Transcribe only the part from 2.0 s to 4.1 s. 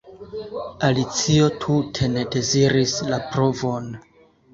ne deziris la provon.